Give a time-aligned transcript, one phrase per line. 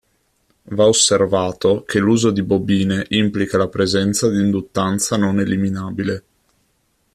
[0.71, 6.23] Va osservato che l'uso di bobine implica la presenza di induttanza non eliminabile.